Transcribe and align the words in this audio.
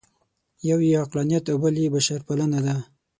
یو 0.69 0.79
یې 0.87 0.93
عقلانیت 1.03 1.45
او 1.51 1.57
بل 1.63 1.75
یې 1.83 1.93
بشرپالنه 1.95 2.59
ده. 2.65 2.75